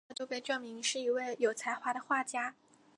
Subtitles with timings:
[0.01, 2.55] 她很早就被证明是一位有才华的画家。